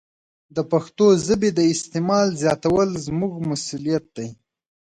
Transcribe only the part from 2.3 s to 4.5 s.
زیاتول زموږ مسوولیت دی.